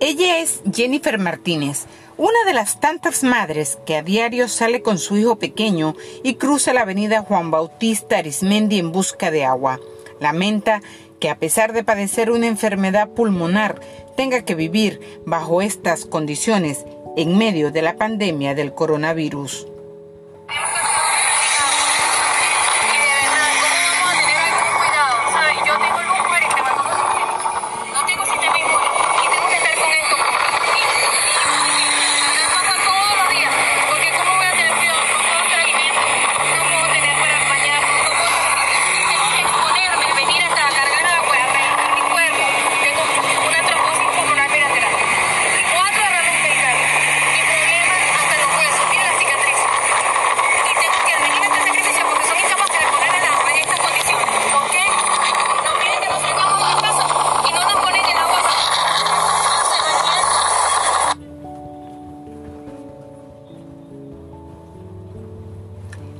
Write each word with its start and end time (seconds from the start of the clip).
Ella 0.00 0.38
es 0.38 0.62
Jennifer 0.72 1.18
Martínez, 1.18 1.86
una 2.16 2.44
de 2.46 2.54
las 2.54 2.78
tantas 2.78 3.24
madres 3.24 3.80
que 3.84 3.96
a 3.96 4.02
diario 4.02 4.46
sale 4.46 4.80
con 4.80 4.96
su 4.96 5.16
hijo 5.16 5.40
pequeño 5.40 5.96
y 6.22 6.34
cruza 6.34 6.72
la 6.72 6.82
avenida 6.82 7.22
Juan 7.22 7.50
Bautista 7.50 8.18
Arismendi 8.18 8.78
en 8.78 8.92
busca 8.92 9.32
de 9.32 9.44
agua. 9.44 9.80
Lamenta 10.20 10.82
que 11.18 11.30
a 11.30 11.38
pesar 11.40 11.72
de 11.72 11.82
padecer 11.82 12.30
una 12.30 12.46
enfermedad 12.46 13.08
pulmonar, 13.08 13.80
tenga 14.16 14.42
que 14.42 14.54
vivir 14.54 15.00
bajo 15.26 15.62
estas 15.62 16.06
condiciones 16.06 16.84
en 17.16 17.36
medio 17.36 17.72
de 17.72 17.82
la 17.82 17.96
pandemia 17.96 18.54
del 18.54 18.74
coronavirus. 18.74 19.66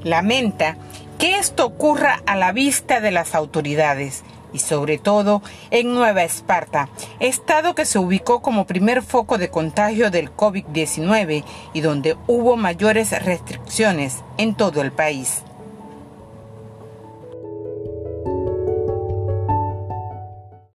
Lamenta 0.04 0.76
que 1.18 1.38
esto 1.38 1.66
ocurra 1.66 2.22
a 2.26 2.36
la 2.36 2.52
vista 2.52 3.00
de 3.00 3.10
las 3.10 3.34
autoridades 3.34 4.22
y 4.52 4.60
sobre 4.60 4.98
todo 4.98 5.42
en 5.70 5.94
Nueva 5.94 6.22
Esparta, 6.22 6.88
estado 7.20 7.74
que 7.74 7.84
se 7.84 7.98
ubicó 7.98 8.40
como 8.40 8.66
primer 8.66 9.02
foco 9.02 9.38
de 9.38 9.50
contagio 9.50 10.10
del 10.10 10.34
COVID-19 10.34 11.44
y 11.72 11.80
donde 11.80 12.16
hubo 12.26 12.56
mayores 12.56 13.10
restricciones 13.24 14.24
en 14.38 14.54
todo 14.54 14.80
el 14.80 14.92
país. 14.92 15.42